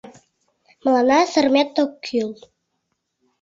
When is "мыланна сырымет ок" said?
0.83-1.91